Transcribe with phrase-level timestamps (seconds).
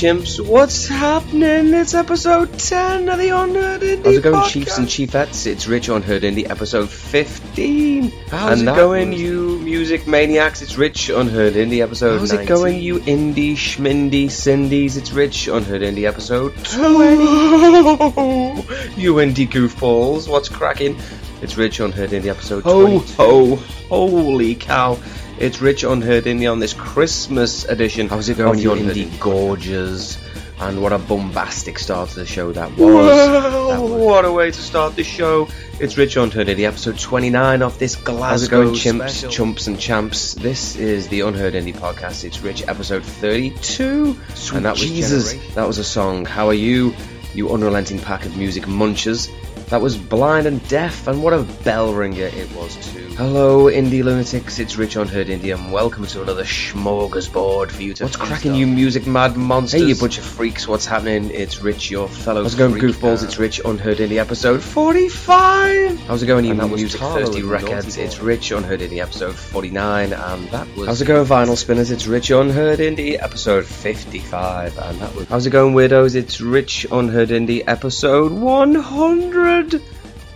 [0.00, 0.40] Chimps.
[0.44, 1.74] What's happening?
[1.74, 4.48] It's episode 10 of the Unheard Indie How's it going, podcast.
[4.48, 5.46] Chiefs and Chiefettes?
[5.46, 8.10] It's Rich on Unheard Indie, episode 15.
[8.28, 10.62] How's And it going, was- you music maniacs?
[10.62, 12.46] It's Rich on Unheard Indie, episode How's 19.
[12.46, 14.96] it going, you indie schmindy cindies?
[14.96, 17.24] It's Rich on Unheard Indie, episode 20.
[18.98, 20.96] you indie goofballs, what's cracking?
[21.42, 23.12] It's Rich Unheard Indie, episode Ho, 22.
[23.16, 23.56] ho,
[23.90, 24.98] holy cow.
[25.40, 28.08] It's Rich Unheard Indie on this Christmas edition.
[28.08, 30.18] How's it going, of you the Unheard indie gorges?
[30.60, 33.06] And what a bombastic start to the show that was.
[33.06, 35.48] That was- what a way to start the show.
[35.78, 39.30] It's Rich Unheard Indie, episode 29 of this Glasgow How's it going, chimps, special.
[39.30, 40.34] chumps, and champs?
[40.34, 42.24] This is the Unheard Indie podcast.
[42.24, 44.14] It's Rich, episode 32.
[44.34, 45.32] Sweet and that was Jesus.
[45.32, 45.54] Jesus.
[45.54, 46.26] That was a song.
[46.26, 46.94] How are you,
[47.32, 49.30] you unrelenting pack of music munchers?
[49.70, 53.06] That was Blind and Deaf, and what a bell ringer it was too.
[53.16, 54.58] Hello, indie lunatics.
[54.58, 58.02] It's Rich Unheard Indie, and welcome to another smorgasbord for you to.
[58.02, 59.80] What's cracking, you music mad monsters?
[59.80, 61.30] Hey, you bunch of freaks, what's happening?
[61.30, 63.22] It's Rich, your fellow How's it going, goofballs?
[63.22, 66.00] It's Rich Unheard Indie, episode 45.
[66.00, 67.96] How's it going, you And that was music thirsty with Naughty wreckheads?
[67.96, 68.02] Boy.
[68.02, 70.88] It's Rich Unheard Indie, episode 49, and that was.
[70.88, 71.92] How's it going, vinyl spinners?
[71.92, 75.28] It's Rich Unheard Indie, episode 55, and that was.
[75.28, 76.16] How's it going, weirdos?
[76.16, 79.59] It's Rich Unheard Indie, episode 100,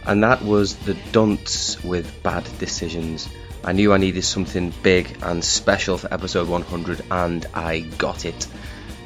[0.07, 3.29] and that was the Dunts with Bad Decisions.
[3.65, 8.47] I knew I needed something big and special for episode 100, and I got it.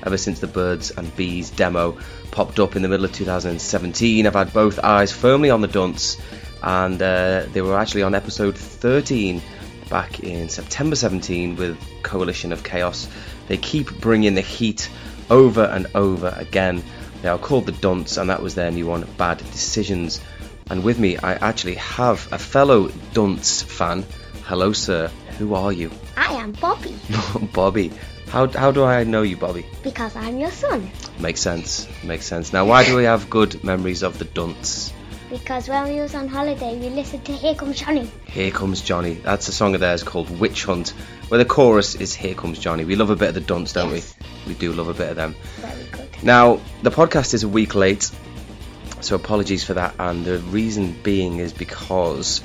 [0.02, 1.98] Ever since the Birds and Bees demo
[2.32, 6.20] popped up in the middle of 2017, I've had both eyes firmly on the Dunts,
[6.62, 9.40] and uh, they were actually on episode 13
[9.88, 13.08] back in September 17 with Coalition of Chaos.
[13.46, 14.90] They keep bringing the heat
[15.30, 16.82] over and over again.
[17.22, 20.20] They are called the Dunts, and that was their new one, Bad Decisions.
[20.70, 24.04] And with me, I actually have a fellow Dunts fan.
[24.44, 25.08] Hello, sir.
[25.38, 25.90] Who are you?
[26.16, 26.96] I am Bobby
[27.52, 27.92] Bobby.
[28.28, 29.64] How, how do I know you, Bobby?
[29.82, 30.90] because I'm your son.
[31.18, 31.88] Makes sense.
[32.04, 32.52] Makes sense.
[32.52, 34.92] Now, why do we have good memories of the Dunts?
[35.30, 38.10] Because when we was on holiday, we listened to Here Comes Johnny.
[38.26, 39.14] Here Comes Johnny.
[39.14, 40.90] That's a song of theirs called Witch Hunt,
[41.28, 42.84] where the chorus is Here Comes Johnny.
[42.84, 44.14] We love a bit of the Dunts, don't Yes.
[44.46, 44.52] we?
[44.52, 45.34] We do love a bit of them.
[45.56, 46.07] Very good.
[46.22, 48.10] Now, the podcast is a week late,
[49.00, 49.94] so apologies for that.
[49.98, 52.40] And the reason being is because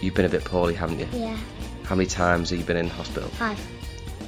[0.00, 1.08] you've been a bit poorly, haven't you?
[1.12, 1.36] Yeah,
[1.84, 3.28] How many times have you been in hospital?
[3.30, 3.58] five.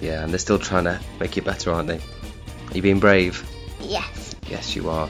[0.01, 1.97] Yeah, and they're still trying to make you better, aren't they?
[1.99, 3.45] Are you being brave?
[3.81, 4.37] Yes.
[4.49, 5.09] Yes, you are.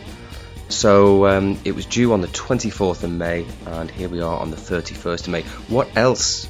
[0.70, 4.50] So um, it was due on the 24th of May, and here we are on
[4.50, 5.42] the 31st of May.
[5.68, 6.46] What else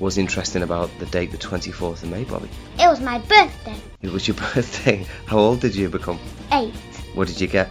[0.00, 2.48] was interesting about the date, the 24th of May, Bobby?
[2.78, 3.76] It was my birthday.
[4.02, 5.06] It was your birthday.
[5.26, 6.18] How old did you become?
[6.52, 6.74] Eight.
[7.14, 7.68] What did you get?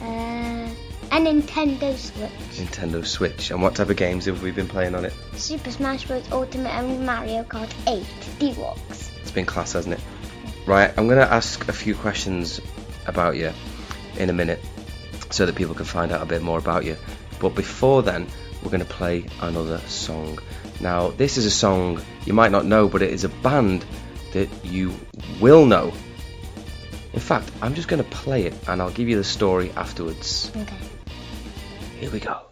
[0.00, 0.68] Uh,
[1.10, 2.30] a Nintendo Switch.
[2.52, 3.50] Nintendo Switch.
[3.50, 5.12] And what type of games have we been playing on it?
[5.34, 6.30] Super Smash Bros.
[6.30, 8.06] Ultimate and Mario Kart 8
[8.38, 9.10] Deluxe.
[9.20, 10.00] It's been class, hasn't it?
[10.66, 12.60] Right, I'm going to ask a few questions
[13.06, 13.52] about you
[14.16, 14.60] in a minute
[15.30, 16.96] so that people can find out a bit more about you.
[17.40, 18.26] But before then,
[18.62, 20.38] we're going to play another song.
[20.84, 23.86] Now, this is a song you might not know, but it is a band
[24.34, 24.92] that you
[25.40, 25.94] will know.
[27.14, 30.52] In fact, I'm just going to play it and I'll give you the story afterwards.
[30.54, 30.76] Okay.
[32.00, 32.43] Here we go.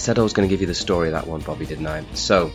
[0.00, 2.02] Said I was going to give you the story of that one, Bobby, didn't I?
[2.14, 2.50] So,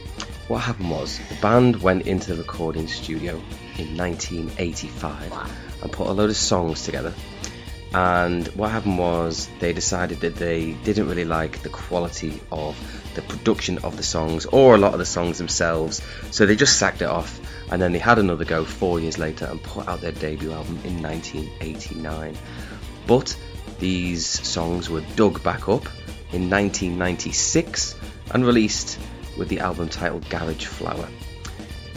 [0.47, 3.35] what happened was the band went into the recording studio
[3.77, 5.31] in 1985
[5.83, 7.13] and put a load of songs together.
[7.93, 12.75] And what happened was they decided that they didn't really like the quality of
[13.13, 16.79] the production of the songs or a lot of the songs themselves, so they just
[16.79, 17.39] sacked it off.
[17.71, 20.79] And then they had another go four years later and put out their debut album
[20.83, 22.35] in 1989.
[23.05, 23.37] But
[23.77, 25.87] these songs were dug back up
[26.31, 27.95] in 1996
[28.31, 28.99] and released
[29.37, 31.07] with the album titled Garage Flower.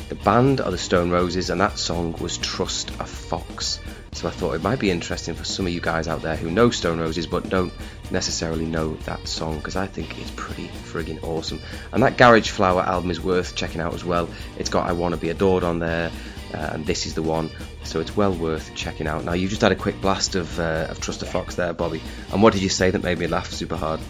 [0.09, 3.79] The band are the Stone Roses, and that song was Trust a Fox.
[4.13, 6.51] So I thought it might be interesting for some of you guys out there who
[6.51, 7.73] know Stone Roses but don't
[8.11, 11.61] necessarily know that song because I think it's pretty friggin' awesome.
[11.93, 14.29] And that Garage Flower album is worth checking out as well.
[14.57, 16.11] It's got I Wanna Be Adored on there,
[16.55, 17.51] uh, and this is the one,
[17.89, 19.25] so it's well worth checking out.
[19.25, 22.03] Now, you just had a quick blast of, uh, of Trust a Fox there, Bobby.
[22.33, 24.01] And what did you say that made me laugh super hard?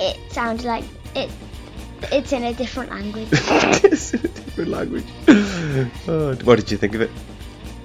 [0.00, 1.30] It sounded like it.
[2.10, 3.28] It's in a different language.
[3.32, 5.04] it's in a different language.
[6.08, 7.10] Oh, what did you think of it?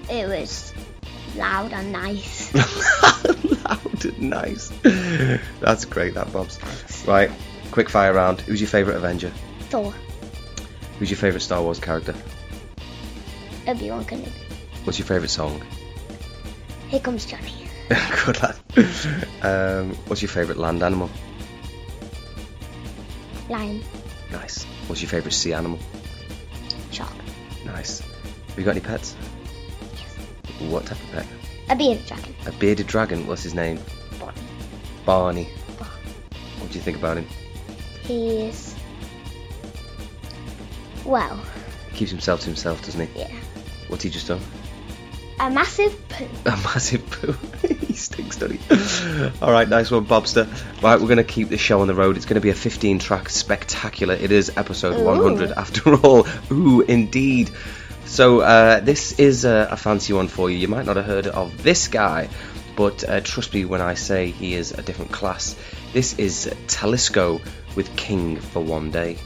[0.10, 0.74] it was
[1.36, 2.54] loud and nice.
[3.66, 4.70] Loud and nice.
[5.60, 6.58] That's great, that Bob's.
[7.06, 7.30] Right,
[7.72, 8.42] quick fire round.
[8.42, 9.32] Who's your favourite Avenger?
[9.70, 9.94] Thor,
[10.98, 12.16] Who's your favourite Star Wars character?
[13.68, 14.47] Obi Wan Kenobi.
[14.88, 15.62] What's your favourite song?
[16.88, 17.68] Here comes Johnny.
[18.26, 18.56] Good lad.
[19.42, 21.10] Um, what's your favourite land animal?
[23.50, 23.84] Lion,
[24.32, 24.64] Nice.
[24.88, 25.78] What's your favourite sea animal?
[26.92, 27.12] shark,
[27.66, 28.00] Nice.
[28.00, 29.16] Have you got any pets?
[29.94, 30.16] Yes.
[30.72, 31.26] What type of pet?
[31.70, 33.28] a bearded dragon, A bearded dragon.
[33.28, 33.80] What's his name?
[34.20, 34.34] Bonnie.
[35.06, 35.50] Barney.
[35.78, 35.94] Barney.
[36.60, 37.28] What do you think about him?
[38.04, 38.74] He's
[41.06, 41.38] well,
[41.92, 43.20] He keeps himself to himself, doesn't he?
[43.20, 43.32] yeah,
[43.90, 44.40] What's he just done?
[45.40, 46.28] A massive poo.
[46.46, 47.34] A massive poo.
[47.68, 49.32] he stinks, doesn't he?
[49.42, 50.48] All right, nice one, Bobster.
[50.82, 52.18] Right, we're going to keep the show on the road.
[52.18, 54.16] It's going to be a 15 track spectacular.
[54.16, 55.06] It is episode Ooh.
[55.06, 56.28] 100 after all.
[56.52, 57.52] Ooh, indeed.
[58.06, 60.58] So, uh, this is a, a fancy one for you.
[60.58, 62.30] You might not have heard of this guy,
[62.76, 65.56] but uh, trust me when I say he is a different class.
[65.94, 67.42] This is Talisco
[67.76, 69.18] with King for One Day.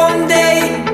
[0.00, 0.89] One day.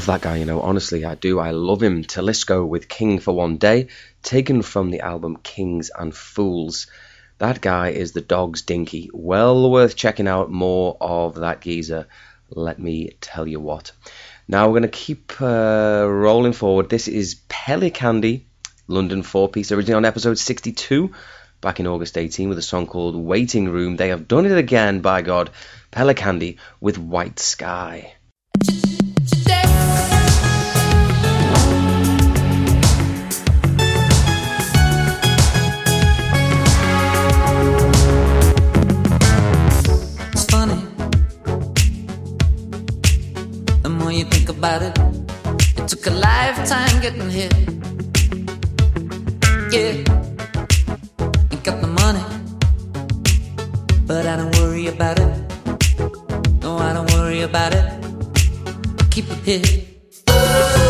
[0.00, 1.38] Love that guy, you know, honestly, I do.
[1.38, 2.04] I love him.
[2.04, 3.88] Talisco with King for One Day,
[4.22, 6.86] taken from the album Kings and Fools.
[7.36, 9.10] That guy is the dog's dinky.
[9.12, 12.06] Well worth checking out more of that geezer,
[12.48, 13.92] let me tell you what.
[14.48, 16.88] Now we're going to keep uh, rolling forward.
[16.88, 18.46] This is Candy,
[18.86, 21.12] London four piece, originally on episode 62
[21.60, 23.96] back in August 18 with a song called Waiting Room.
[23.96, 25.50] They have done it again, by God.
[25.92, 28.14] Candy with White Sky.
[44.70, 44.98] About it.
[45.78, 47.50] It took a lifetime getting here.
[49.72, 50.04] Yeah,
[51.50, 52.24] ain't got the money,
[54.06, 55.32] but I don't worry about it.
[56.62, 57.84] No, I don't worry about it.
[59.00, 60.89] I keep it here.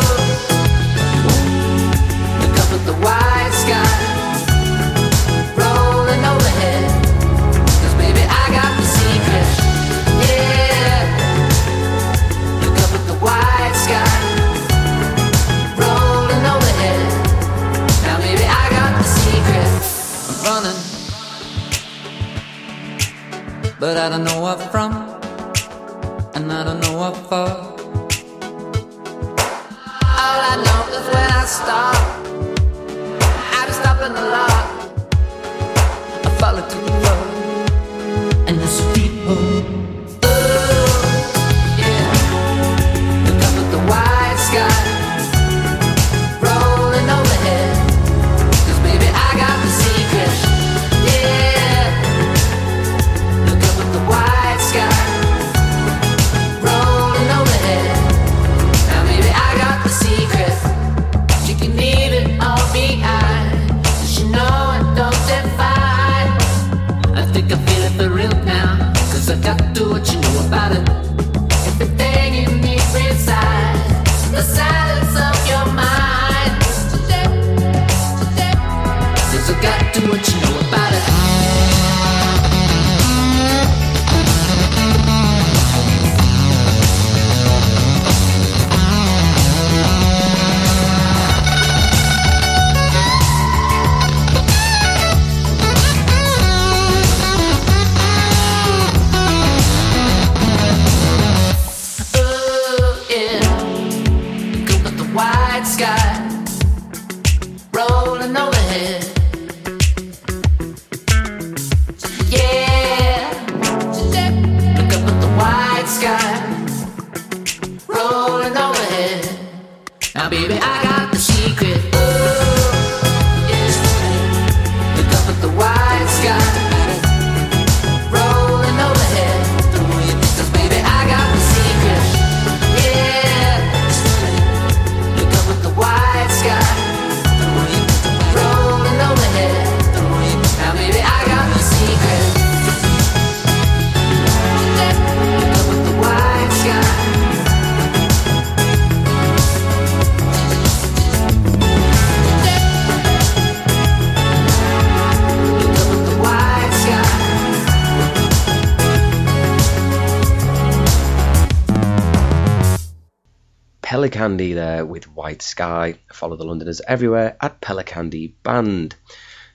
[164.30, 165.96] Candy there with White Sky.
[166.12, 168.94] Follow the Londoners everywhere at Pelicandy Band.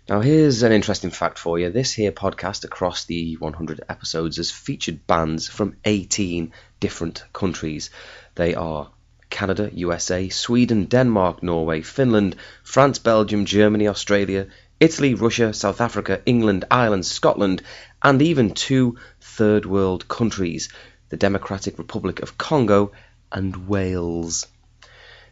[0.09, 1.69] Now, here's an interesting fact for you.
[1.69, 7.89] This here podcast across the 100 episodes has featured bands from 18 different countries.
[8.35, 8.91] They are
[9.29, 14.47] Canada, USA, Sweden, Denmark, Norway, Finland, France, Belgium, Germany, Australia,
[14.81, 17.61] Italy, Russia, South Africa, England, Ireland, Scotland,
[18.03, 20.67] and even two third world countries
[21.07, 22.91] the Democratic Republic of Congo
[23.31, 24.47] and Wales.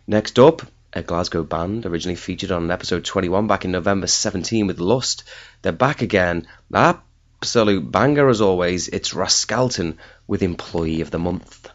[0.06, 4.80] Next up, a Glasgow band, originally featured on episode 21 back in November 17 with
[4.80, 5.24] Lust.
[5.62, 6.46] They're back again.
[6.74, 8.90] Absolute banger as always.
[8.90, 9.96] It's Rascalton
[10.28, 11.70] with Employee of the Month.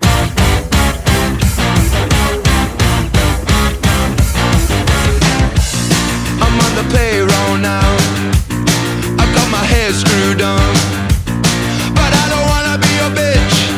[0.00, 0.20] I'm
[6.64, 7.96] on the payroll now.
[9.20, 10.74] I've got my hair screwed on.
[11.92, 13.68] But I don't wanna be a bitch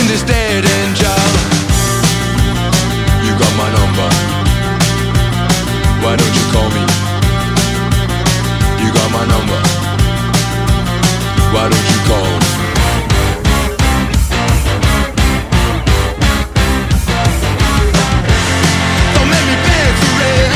[0.00, 1.59] in this dead end job
[6.10, 6.82] Why don't you call me?
[8.82, 9.60] You got my number.
[11.54, 12.30] Why don't you call?
[19.14, 20.50] Don't make me beg for it.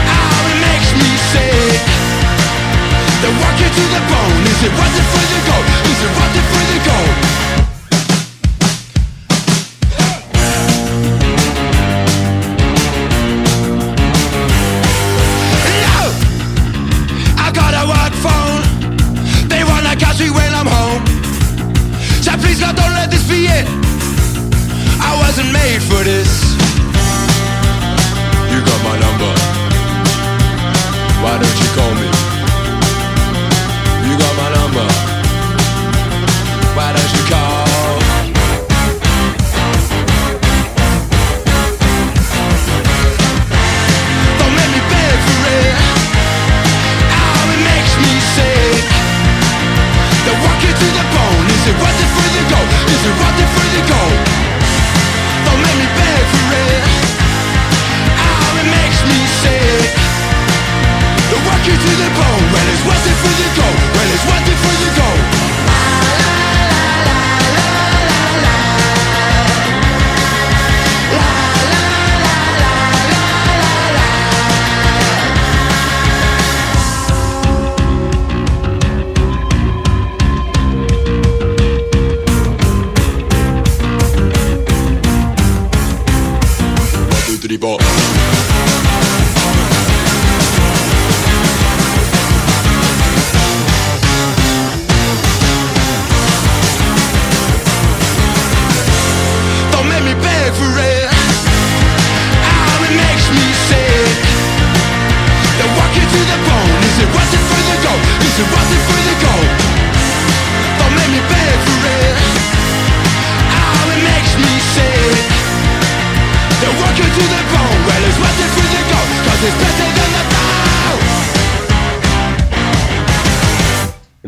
[0.00, 1.84] Oh, it makes me sick.
[3.20, 4.44] They're you to the bone.
[4.48, 5.66] Is it worth it for the gold?
[5.92, 7.41] Is it worth it for the gold?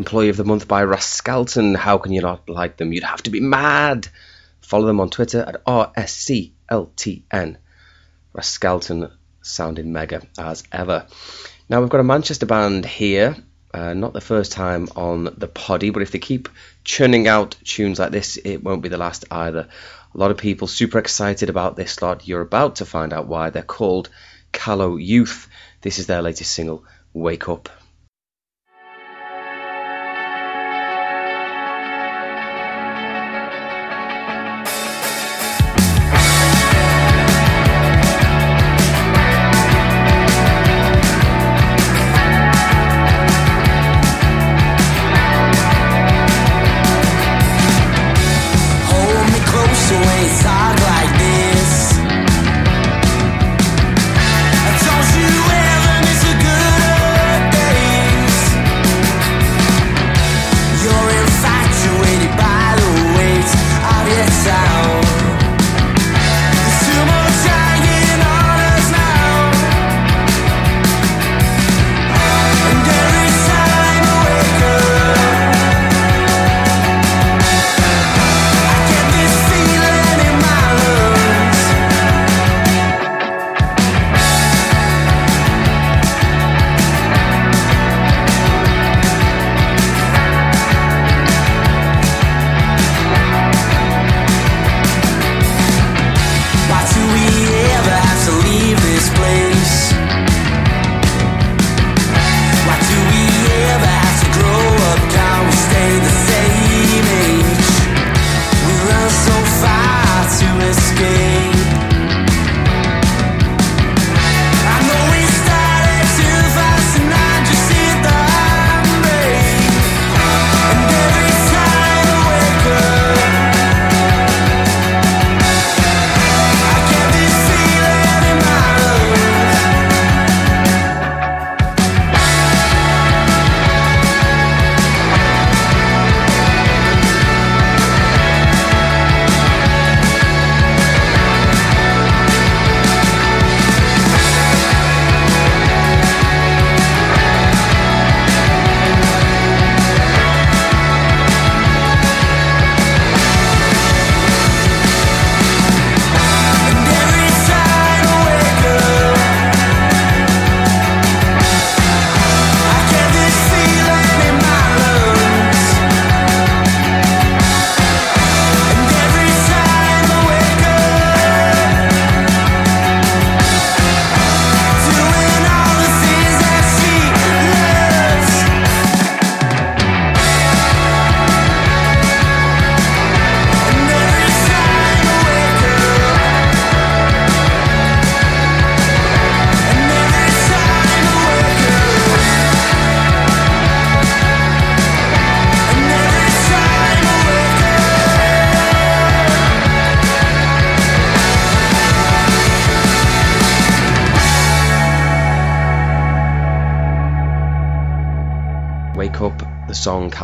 [0.05, 1.75] Employee of the Month by Rascalton.
[1.75, 2.93] How can you not like them?
[2.93, 4.07] You'd have to be mad.
[4.61, 7.57] Follow them on Twitter at RSCLTN.
[8.31, 11.07] Rascalton sounding mega as ever.
[11.67, 13.35] Now we've got a Manchester band here.
[13.73, 16.49] Uh, not the first time on the poddy, but if they keep
[16.83, 19.67] churning out tunes like this, it won't be the last either.
[20.13, 22.27] A lot of people super excited about this lot.
[22.27, 23.49] You're about to find out why.
[23.49, 24.11] They're called
[24.51, 25.49] Callow Youth.
[25.81, 27.69] This is their latest single, Wake Up.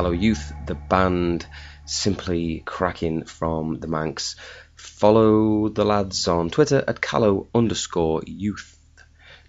[0.01, 1.45] Callow Youth, the band
[1.85, 4.35] simply cracking from the Manx.
[4.73, 8.79] Follow the lads on Twitter at callow underscore youth.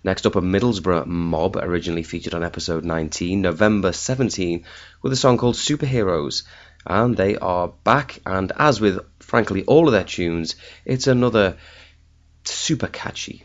[0.04, 4.66] Next up, a Middlesbrough mob, originally featured on episode 19, November 17,
[5.00, 6.42] with a song called Superheroes.
[6.84, 11.56] And they are back, and as with, frankly, all of their tunes, it's another
[12.44, 13.42] super catchy,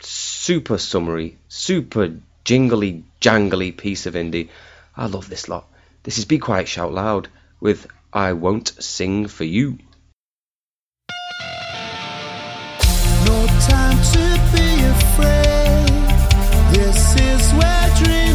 [0.00, 4.48] super summery, super jingly jangly piece of indie.
[4.96, 5.66] I love this lot.
[6.06, 7.26] This is Be Quiet Shout Loud
[7.58, 9.76] with I Won't Sing for You.
[13.24, 15.88] No time to be afraid.
[16.70, 18.25] This is where dreams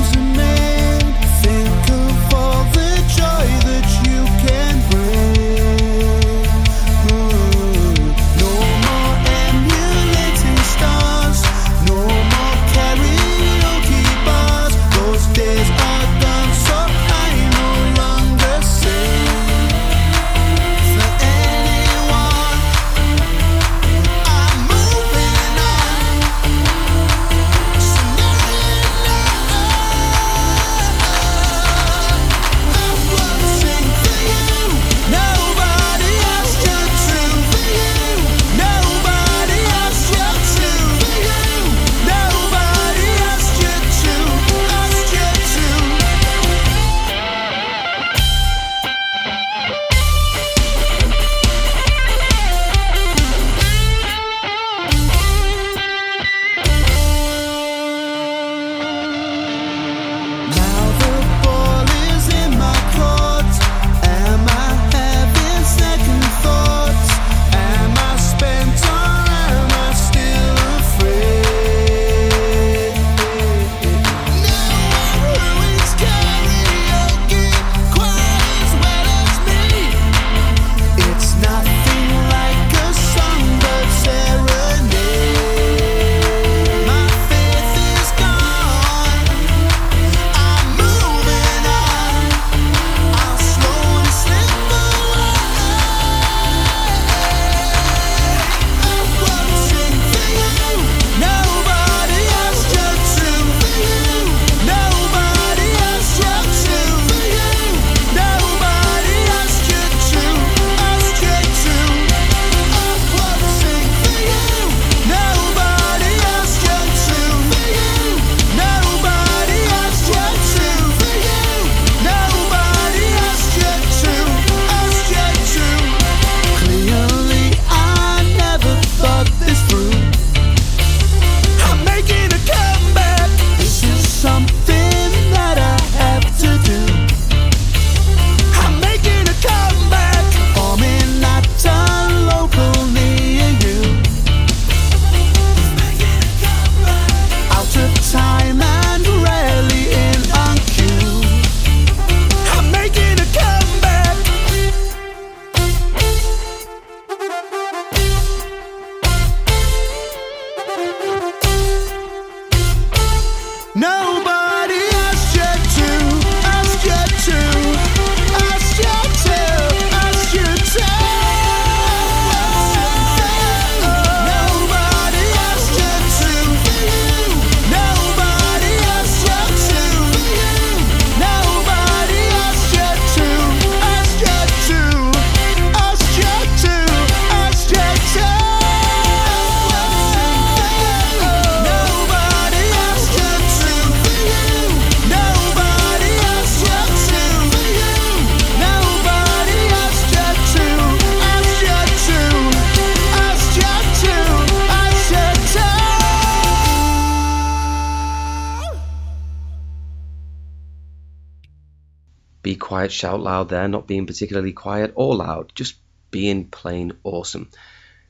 [213.01, 215.73] shout loud there, not being particularly quiet or loud, just
[216.11, 217.49] being plain awesome.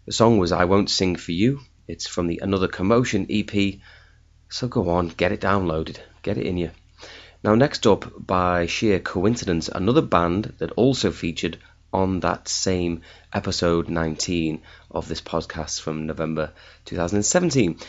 [0.06, 1.62] The song was I Won't Sing For You.
[1.88, 3.80] It's from the Another Commotion EP.
[4.50, 6.72] So go on, get it downloaded, get it in you.
[7.42, 11.58] Now, next up, by sheer coincidence, another band that also featured
[11.94, 13.02] on that same
[13.32, 16.52] episode 19 of this podcast from November
[16.84, 17.80] 2017.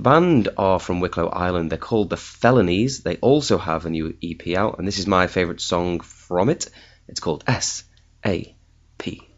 [0.00, 1.68] The band are from Wicklow Ireland.
[1.70, 3.02] They're called The Felonies.
[3.02, 6.70] They also have a new EP out, and this is my favourite song from it.
[7.06, 7.84] It's called S
[8.24, 8.56] A
[8.96, 9.29] P.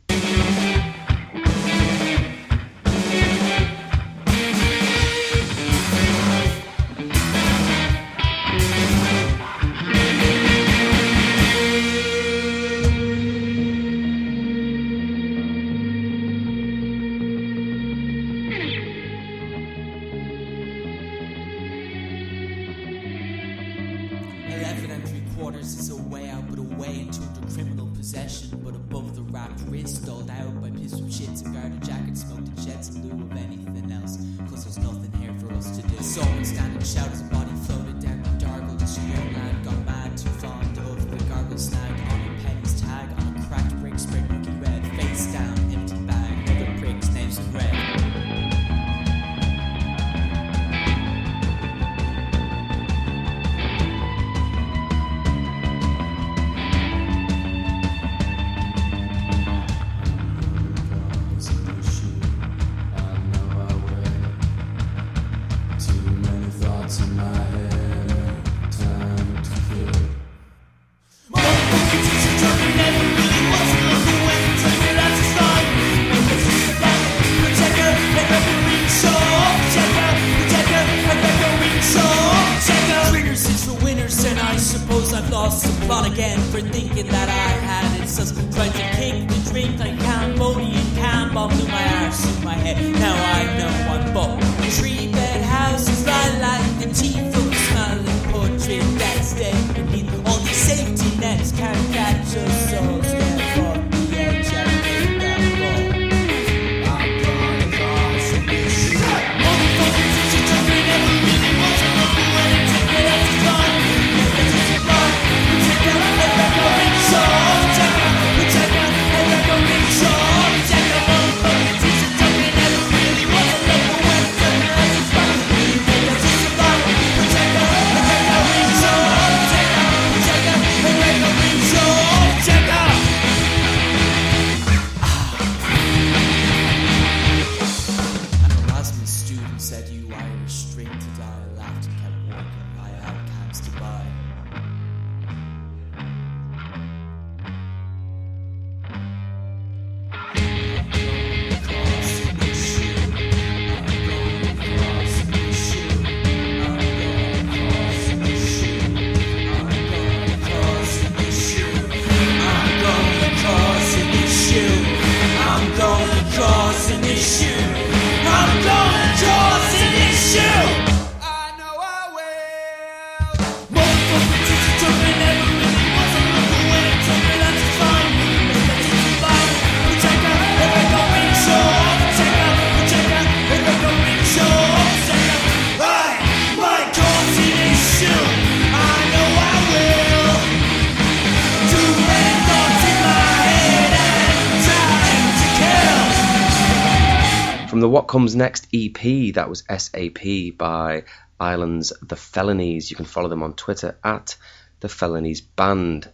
[198.13, 201.05] Comes Next EP, that was SAP by
[201.41, 202.91] Islands The Felonies.
[202.91, 204.37] You can follow them on Twitter at
[204.81, 206.11] The Felonies Band.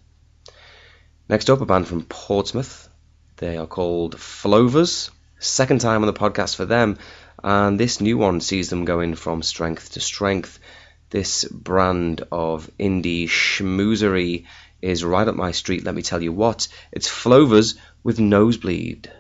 [1.29, 2.89] Next up, a band from Portsmouth.
[3.39, 5.11] They are called Flowvers.
[5.41, 6.99] Second time on the podcast for them,
[7.43, 10.61] and this new one sees them going from strength to strength.
[11.11, 14.45] This brand of indie schmoozery
[14.81, 16.69] is right up my street, let me tell you what.
[16.93, 19.11] It's Flowvers with Nosebleed.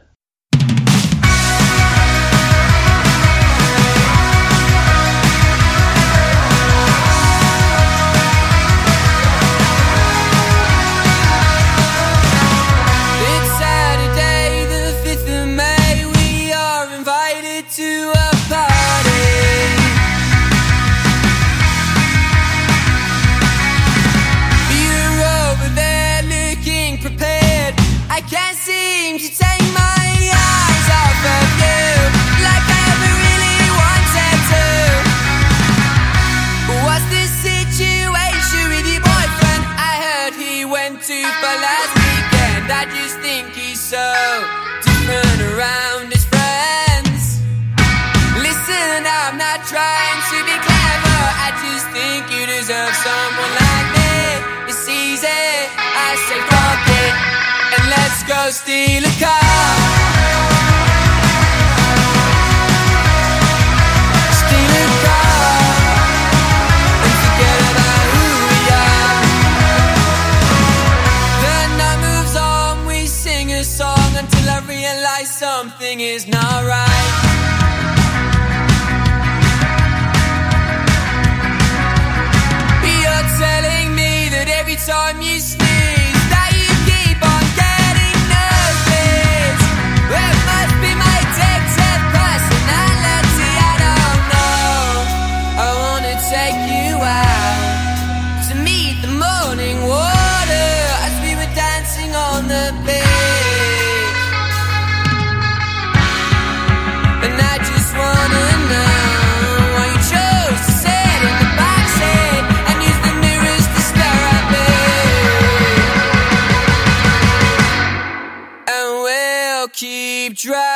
[76.18, 76.67] is not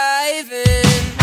[0.03, 1.22] Diving.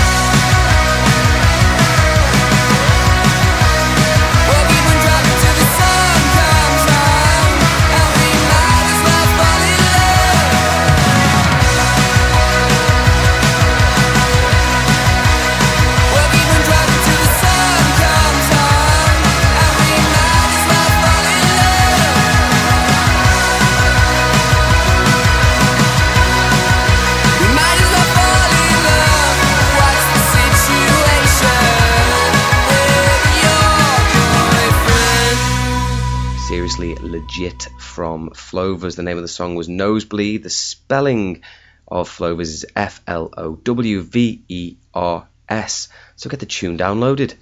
[37.80, 38.96] from Flowvers.
[38.96, 40.44] The name of the song was Nosebleed.
[40.44, 41.44] The spelling
[41.88, 45.90] of Flowvers is F L O W V E R S.
[46.16, 47.36] So get the tune downloaded.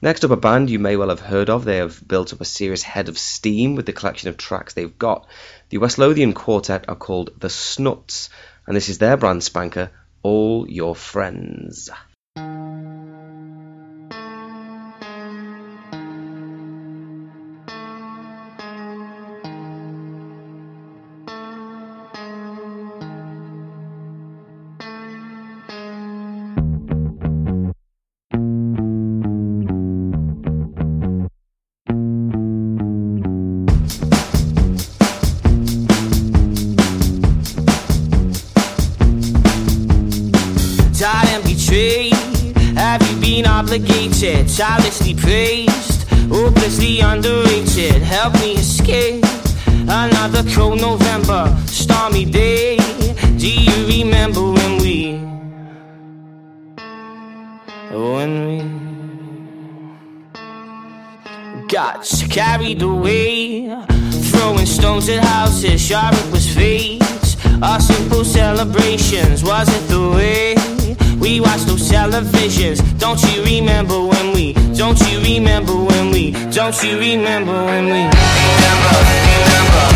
[0.00, 1.64] Next up, a band you may well have heard of.
[1.64, 4.98] They have built up a serious head of steam with the collection of tracks they've
[4.98, 5.26] got.
[5.68, 8.28] The West Lothian Quartet are called The Snuts,
[8.66, 9.90] and this is their brand spanker,
[10.22, 11.88] All Your Friends.
[44.56, 48.02] childishly praised, hopelessly underrated.
[48.02, 49.24] Help me escape
[49.88, 52.76] another cold November, stormy day.
[53.38, 55.16] Do you remember when we,
[57.96, 58.58] when we
[61.68, 63.68] got carried away,
[64.32, 65.80] throwing stones at houses?
[65.80, 67.02] Sure, it was fate.
[67.62, 70.56] Our simple celebrations wasn't the way
[71.18, 71.71] we watched
[72.02, 72.78] televisions.
[72.98, 74.54] Don't you remember when we?
[74.74, 76.32] Don't you remember when we?
[76.50, 78.02] Don't you remember when we?
[78.02, 78.94] Remember,
[79.30, 79.91] remember.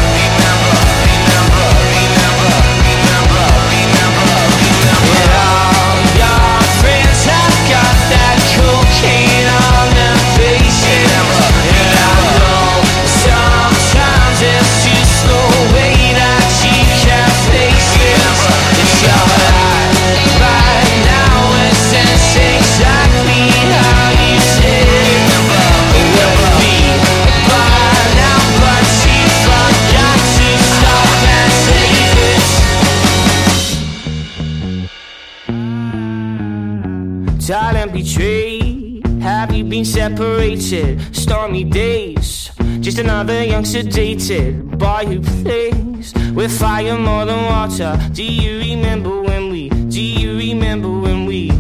[37.97, 39.07] betrayed?
[39.23, 41.01] Have you been separated?
[41.17, 47.99] Stormy days, just another young sedated by who plays with fire more than water.
[48.13, 49.71] Do you remember when we?
[49.71, 51.51] Do you remember when we?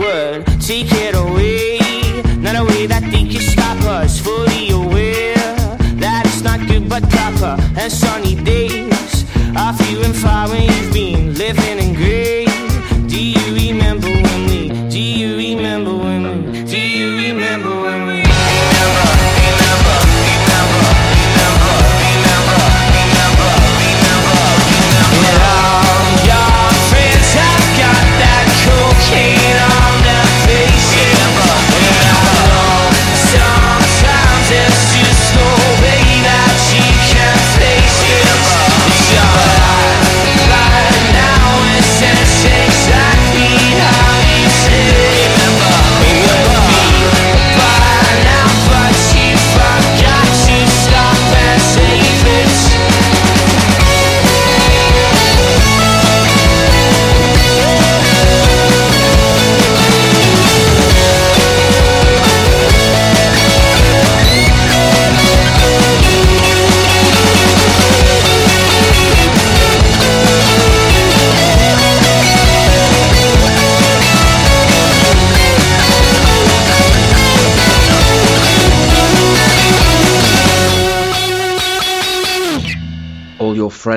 [0.00, 1.78] Word, take it away.
[2.42, 4.18] Not a way that they can stop us.
[4.20, 5.36] Fully aware
[6.02, 9.24] that it's not good but proper and sunny days
[9.56, 12.17] are few and far when you've been living in gray.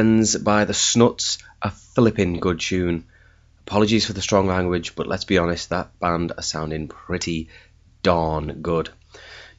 [0.01, 3.05] Friends by the Snuts, a flippin' good tune.
[3.67, 7.49] Apologies for the strong language, but let's be honest, that band are sounding pretty
[8.01, 8.89] darn good.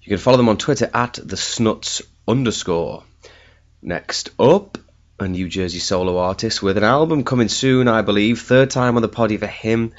[0.02, 3.04] You can follow them on Twitter at the Snuts underscore.
[3.82, 4.78] Next up,
[5.20, 8.40] a New Jersey solo artist with an album coming soon, I believe.
[8.40, 9.92] Third time on the poddy for him.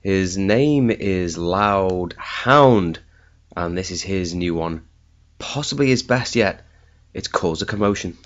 [0.00, 3.00] His name is Loud Hound,
[3.56, 4.86] and this is his new one.
[5.40, 6.64] Possibly his best yet.
[7.12, 8.16] It's Cause a Commotion.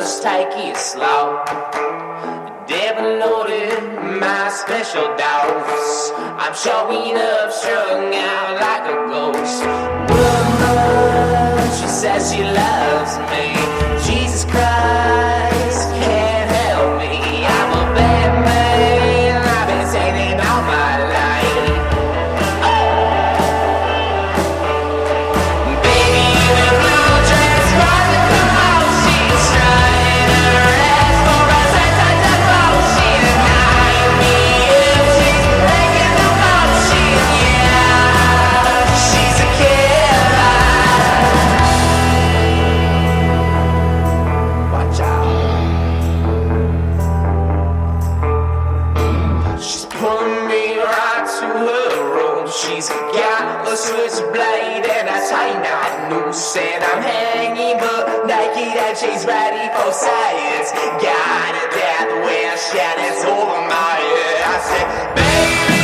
[0.00, 1.44] Just take it slow.
[2.66, 3.82] Devil loaded
[4.18, 6.12] my special dose.
[6.40, 9.62] I'm showing up, strung out like a ghost.
[10.16, 13.59] Woman, she says she loves me.
[52.60, 55.16] She's got a switchblade and a
[55.64, 56.56] knot noose.
[56.58, 60.70] And I'm hanging but naked and she's ready for science.
[61.00, 64.44] Got a death wish and it's over my head.
[64.44, 65.79] I said, baby,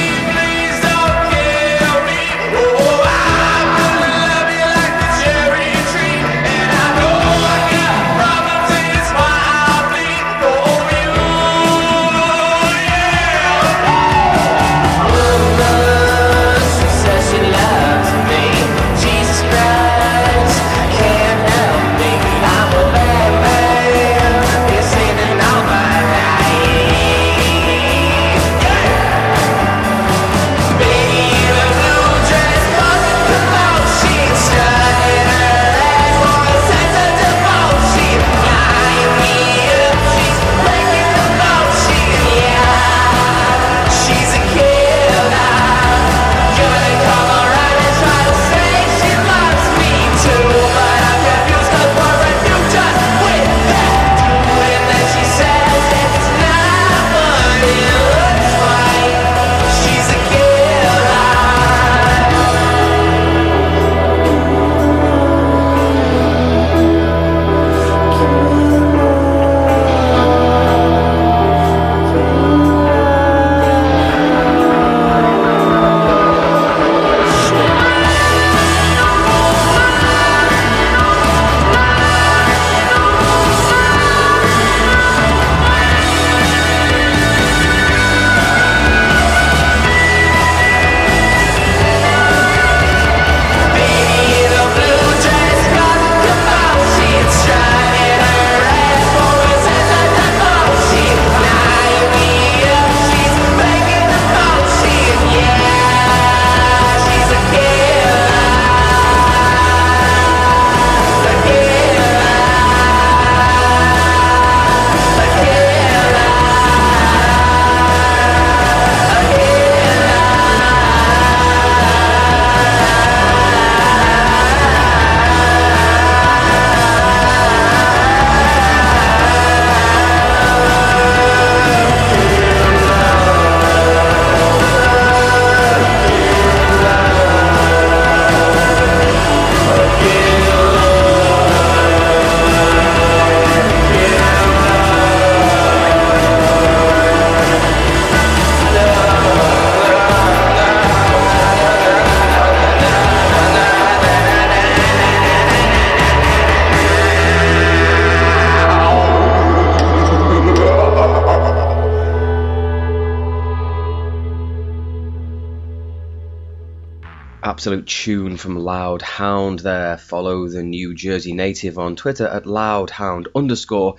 [167.66, 169.98] absolute tune from Loud Hound there.
[169.98, 173.96] Follow the New Jersey native on Twitter at loudhound underscore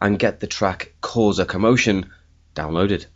[0.00, 2.12] and get the track Cause a Commotion
[2.54, 3.06] downloaded.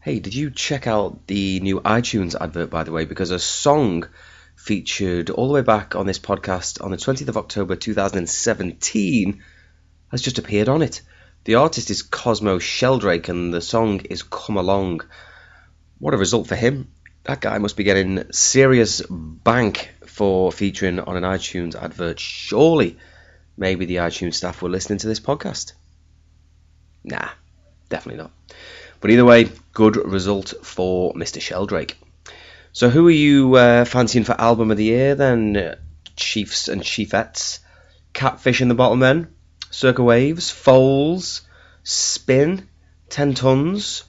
[0.00, 3.04] Hey, did you check out the new iTunes advert, by the way?
[3.04, 4.08] Because a song
[4.54, 9.42] featured all the way back on this podcast on the 20th of October 2017
[10.10, 11.02] has just appeared on it.
[11.44, 15.02] The artist is Cosmo Sheldrake and the song is Come Along.
[15.98, 16.92] What a result for him.
[17.26, 22.20] That guy must be getting serious bank for featuring on an iTunes advert.
[22.20, 22.98] Surely,
[23.56, 25.72] maybe the iTunes staff were listening to this podcast.
[27.02, 27.28] Nah,
[27.88, 28.30] definitely not.
[29.00, 31.40] But either way, good result for Mr.
[31.40, 31.96] Sheldrake.
[32.72, 35.74] So, who are you uh, fancying for album of the year then,
[36.14, 37.58] Chiefs and Chiefettes?
[38.12, 39.26] Catfish and the Bottlemen,
[39.70, 41.42] Circa Waves, Foals,
[41.82, 42.68] Spin,
[43.08, 44.04] Ten Tonnes.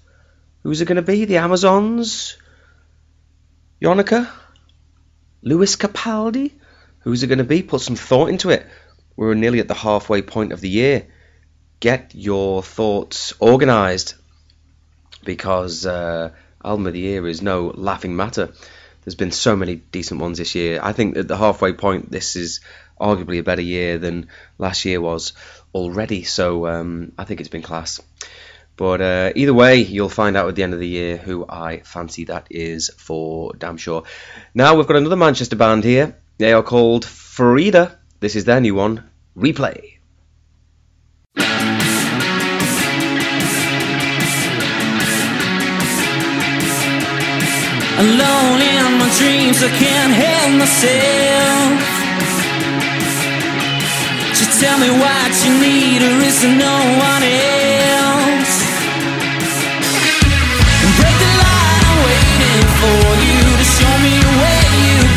[0.61, 1.25] Who's it going to be?
[1.25, 2.37] The Amazons?
[3.81, 4.27] Yonaka?
[5.43, 6.51] Lewis Capaldi?
[6.99, 7.61] Who's it going to be?
[7.61, 8.65] Put some thought into it.
[9.15, 11.07] We're nearly at the halfway point of the year.
[11.79, 14.15] Get your thoughts organised
[15.23, 16.31] because uh,
[16.63, 18.51] album of the year is no laughing matter.
[19.03, 20.79] There's been so many decent ones this year.
[20.81, 22.61] I think at the halfway point, this is
[22.99, 25.33] arguably a better year than last year was
[25.73, 26.23] already.
[26.23, 28.01] So um, I think it's been class.
[28.77, 31.79] But uh, either way, you'll find out at the end of the year who I
[31.79, 34.03] fancy that is for damn sure.
[34.53, 36.15] Now we've got another Manchester band here.
[36.37, 37.97] They are called Frida.
[38.19, 39.97] This is their new one, Replay.
[47.99, 51.81] Alone in my dreams, I can't help myself.
[54.37, 57.56] Just tell me what you need, or is there no one else?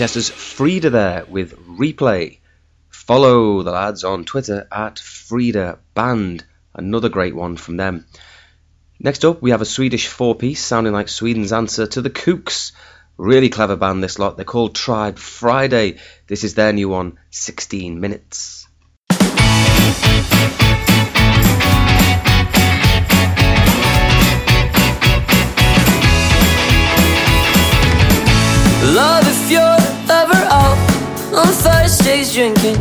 [0.00, 2.38] Manchester's Frida there with Replay.
[2.88, 6.42] Follow the lads on Twitter at Frida Band.
[6.72, 8.06] Another great one from them.
[8.98, 12.72] Next up, we have a Swedish four piece sounding like Sweden's answer to the Kooks.
[13.18, 14.36] Really clever band, this lot.
[14.36, 15.98] They're called Tribe Friday.
[16.28, 18.66] This is their new one, 16 Minutes.
[28.82, 29.19] Love,
[31.40, 32.76] on Thursdays drinking,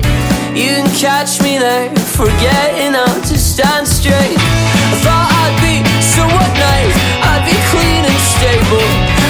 [0.51, 1.87] you can catch me there,
[2.19, 4.35] forgetting how to stand straight.
[4.35, 6.91] I thought I'd be so what night,
[7.31, 8.89] I'd be clean and stable.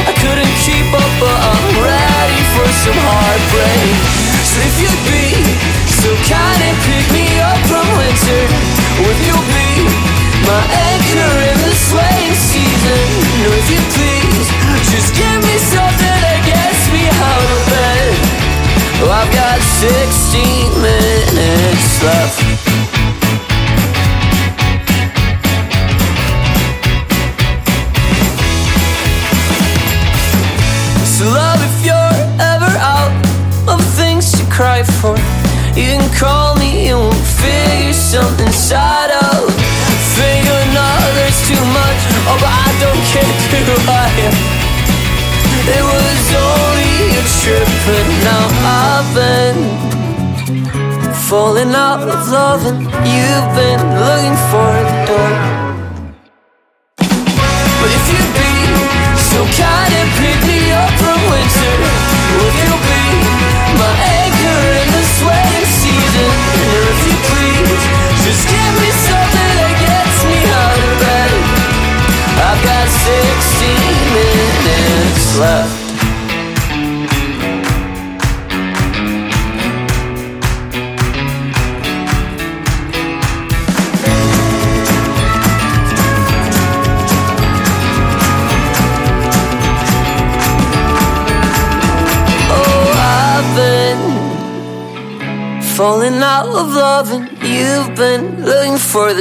[0.10, 3.94] I couldn't keep up, but I'm ready for some heartbreak.
[4.50, 5.28] So if you'd be
[6.02, 6.80] so kind and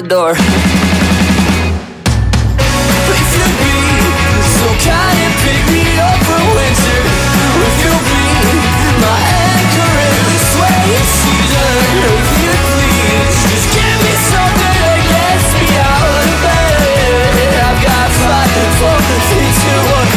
[0.08, 0.32] door.
[0.32, 0.40] Be,
[4.56, 6.16] so kind and pick me up
[6.56, 7.00] winter.
[7.60, 8.24] If you be
[9.04, 10.16] my anchor in
[11.12, 15.04] season, if you please, just give me something that
[15.52, 17.52] me out of bed.
[17.68, 18.48] I've got five,
[18.80, 18.96] four,
[19.28, 20.08] three, two, one.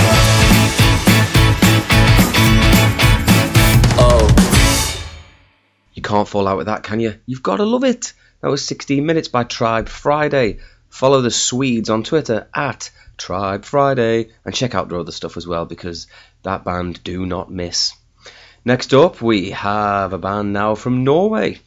[3.99, 4.23] Oh.
[5.95, 7.19] You can't fall out with that, can you?
[7.25, 8.13] You've got to love it.
[8.41, 10.59] That was 16 Minutes by Tribe Friday.
[10.89, 15.45] Follow the Swedes on Twitter at Tribe Friday and check out their other stuff as
[15.45, 16.07] well because
[16.41, 17.93] that band do not miss.
[18.65, 21.59] Next up, we have a band now from Norway.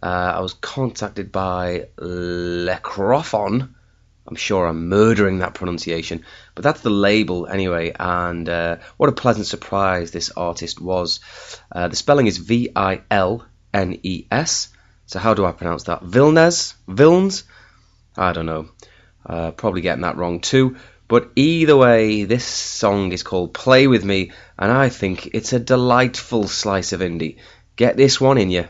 [0.00, 3.70] Uh, I was contacted by Lecrofon.
[4.24, 7.92] I'm sure I'm murdering that pronunciation, but that's the label anyway.
[7.98, 11.18] And uh, what a pleasant surprise this artist was.
[11.72, 13.44] Uh, the spelling is V I L
[13.74, 14.68] N E S,
[15.06, 16.02] so how do I pronounce that?
[16.02, 16.74] Vilnes?
[16.88, 17.44] Vilnes?
[18.16, 18.68] I don't know.
[19.24, 20.76] Uh, probably getting that wrong too.
[21.08, 25.60] But either way, this song is called Play With Me, and I think it's a
[25.60, 27.36] delightful slice of indie.
[27.76, 28.66] Get this one in you.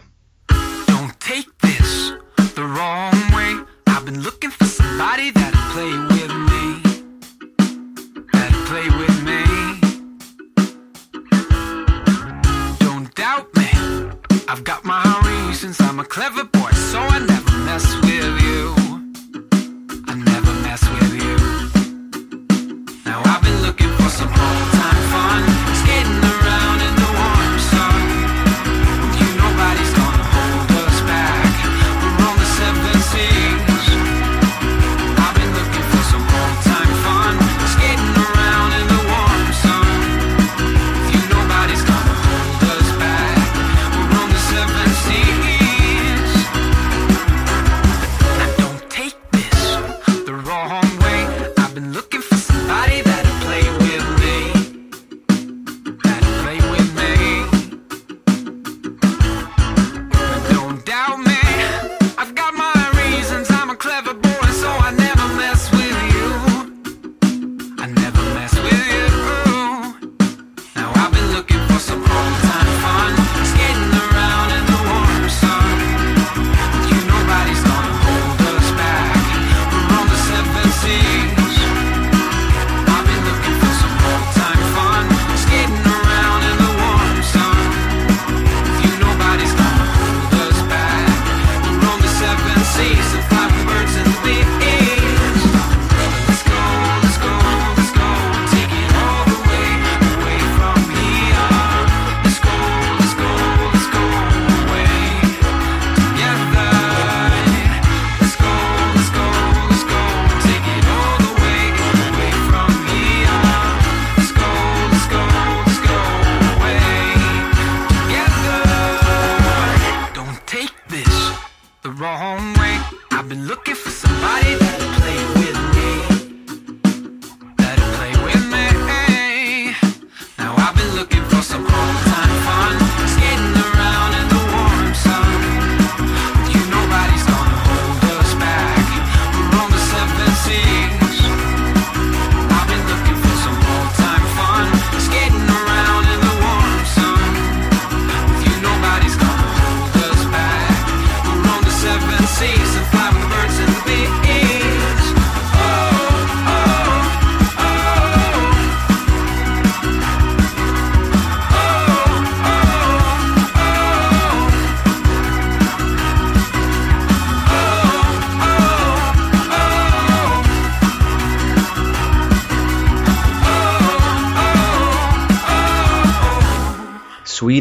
[16.13, 16.52] clever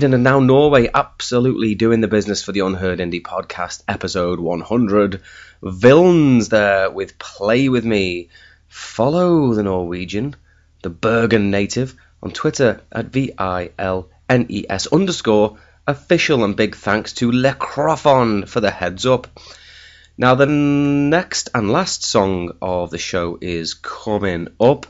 [0.02, 5.22] Sweden and now Norway absolutely doing the business for the Unheard Indie podcast, episode 100.
[5.62, 8.30] Vilnes there with Play With Me.
[8.68, 10.36] Follow the Norwegian,
[10.82, 11.94] the Bergen native,
[12.24, 17.32] on Twitter at V I L N E S underscore official and big thanks to
[17.32, 19.28] Lecrophon for the heads up.
[20.18, 24.88] Now, the next and last song of the show is coming up.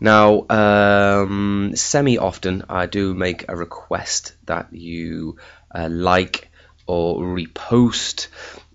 [0.00, 5.38] Now, um, semi often I do make a request that you
[5.74, 6.50] uh, like
[6.86, 8.28] or repost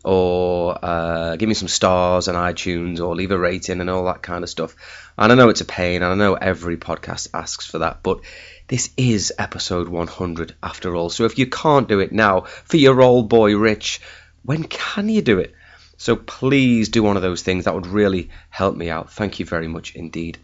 [0.04, 4.22] or uh, give me some stars on iTunes or leave a rating and all that
[4.22, 4.76] kind of stuff.
[5.18, 8.22] And I know it's a pain, and I know every podcast asks for that, but
[8.68, 11.10] this is episode 100 after all.
[11.10, 14.00] So if you can't do it now for your old boy Rich,
[14.44, 15.54] when can you do it?
[16.00, 17.66] So please do one of those things.
[17.66, 19.12] That would really help me out.
[19.12, 20.38] Thank you very much indeed.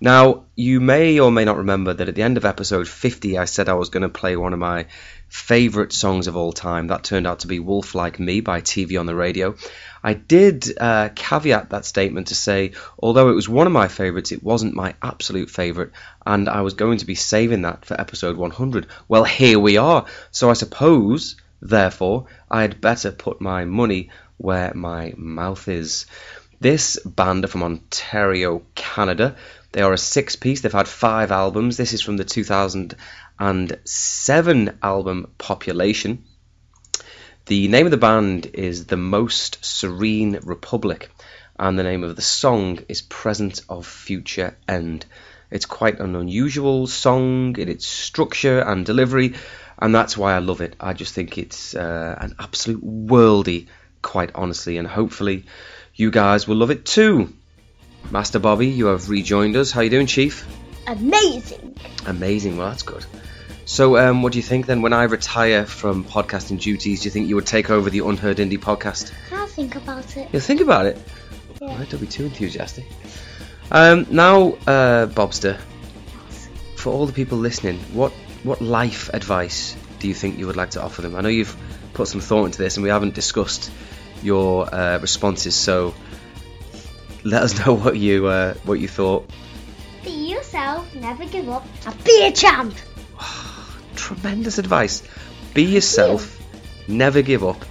[0.00, 3.44] Now, you may or may not remember that at the end of episode 50, I
[3.44, 4.86] said I was going to play one of my
[5.28, 6.86] favourite songs of all time.
[6.86, 9.54] That turned out to be Wolf Like Me by TV on the Radio.
[10.02, 14.32] I did uh, caveat that statement to say, although it was one of my favourites,
[14.32, 15.90] it wasn't my absolute favourite,
[16.24, 18.86] and I was going to be saving that for episode 100.
[19.08, 20.06] Well, here we are.
[20.30, 24.08] So I suppose, therefore, I had better put my money
[24.42, 26.04] where my mouth is.
[26.60, 29.36] This band are from Ontario, Canada.
[29.70, 30.60] They are a six piece.
[30.60, 31.76] They've had five albums.
[31.76, 36.24] This is from the 2007 album Population.
[37.46, 41.10] The name of the band is The Most Serene Republic,
[41.58, 45.06] and the name of the song is Present of Future End.
[45.50, 49.34] It's quite an unusual song in its structure and delivery,
[49.78, 50.74] and that's why I love it.
[50.80, 53.68] I just think it's uh, an absolute worldy
[54.02, 55.44] quite honestly, and hopefully
[55.94, 57.32] you guys will love it too.
[58.10, 59.70] Master Bobby, you have rejoined us.
[59.70, 60.46] How you doing, Chief?
[60.86, 61.76] Amazing.
[62.06, 62.56] Amazing.
[62.56, 63.06] Well, that's good.
[63.64, 64.82] So, um, what do you think then?
[64.82, 68.38] When I retire from podcasting duties, do you think you would take over the Unheard
[68.38, 69.12] Indie podcast?
[69.32, 70.28] I'll think about it.
[70.32, 70.98] You'll think about it.
[71.60, 71.78] Yeah.
[71.78, 72.84] Right, don't be too enthusiastic.
[73.70, 75.58] Um, now, uh, Bobster,
[76.76, 80.70] for all the people listening, what what life advice do you think you would like
[80.70, 81.14] to offer them?
[81.14, 81.56] I know you've
[81.94, 83.70] put some thought into this, and we haven't discussed
[84.22, 85.54] your uh, responses.
[85.54, 85.94] So
[87.24, 89.30] let us know what you uh, what you thought.
[90.04, 92.74] Be yourself, never give up, and be a champ.
[93.94, 95.02] Tremendous advice.
[95.54, 96.40] Be yourself,
[96.88, 97.64] never give up,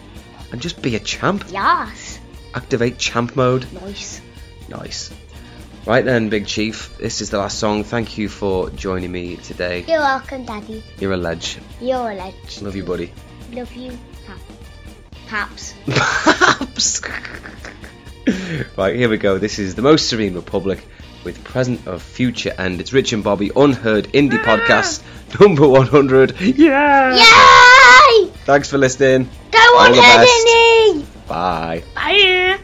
[0.52, 1.46] and just be a champ.
[1.50, 2.20] Yes.
[2.54, 3.68] Activate champ mode.
[3.74, 4.22] Nice.
[4.70, 5.12] Nice.
[5.86, 6.96] Right then, Big Chief.
[7.00, 7.84] This is the last song.
[7.84, 9.84] Thank you for joining me today.
[9.88, 10.84] You're welcome, Daddy.
[11.00, 11.58] You're a ledge.
[11.82, 12.62] You're a legend.
[12.62, 13.12] Love you, buddy.
[13.52, 13.98] Love you,
[14.28, 14.38] Pap.
[15.32, 15.74] Paps.
[15.86, 17.02] Perhaps.
[18.76, 19.38] right, here we go.
[19.38, 20.86] This is the most serene republic
[21.24, 24.58] with present of future end it's Rich and Bobby unheard indie ah.
[24.58, 25.02] podcast
[25.40, 26.42] number 100.
[26.42, 27.16] Yeah!
[27.16, 28.28] Yay!
[28.44, 29.30] Thanks for listening.
[29.52, 31.28] Go on, best.
[31.30, 31.84] Bye.
[31.96, 32.60] Bye.